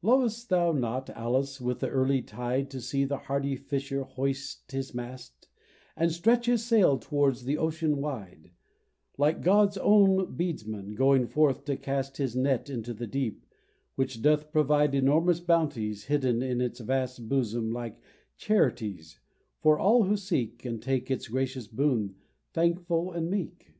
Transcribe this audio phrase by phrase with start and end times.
[0.00, 4.94] Lov'st thou not, Alice, with the early tide To see the hardy Fisher hoist his
[4.94, 5.46] mast,
[5.94, 8.52] And stretch his sail towards the ocean wide,
[9.18, 13.44] Like God's own beadsman going forth to cast His net into the deep,
[13.94, 17.98] which doth provide Enormous bounties, hidden in its vast Bosom like
[18.38, 19.20] Charity's,
[19.60, 22.14] for all who seek And take its gracious boon
[22.54, 23.74] thankful and meek?